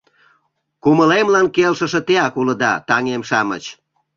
Кумылемлан 0.83 1.47
келшыше 1.55 2.01
теак 2.07 2.33
улыда, 2.41 2.73
таҥем-шамыч. 2.87 3.63